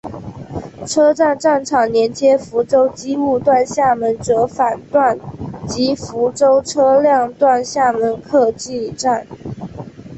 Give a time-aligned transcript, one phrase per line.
[0.87, 5.15] 车站站场连接福州机务段厦门折返段
[5.67, 9.27] 及福州车辆段厦门客技站。